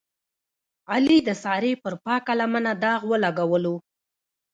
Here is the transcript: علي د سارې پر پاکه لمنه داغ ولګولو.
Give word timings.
علي 0.91 1.17
د 1.27 1.29
سارې 1.43 1.73
پر 1.83 1.93
پاکه 2.05 2.33
لمنه 2.39 2.71
داغ 2.83 3.01
ولګولو. 3.11 3.75